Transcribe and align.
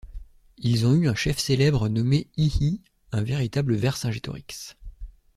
Ils 0.57 0.87
ont 0.87 0.95
eu 0.95 1.07
un 1.07 1.13
chef 1.13 1.37
célèbre 1.37 1.87
nommé 1.87 2.27
Hihi, 2.35 2.81
un 3.11 3.21
véritable 3.21 3.75
Vercingétorix. 3.75 4.75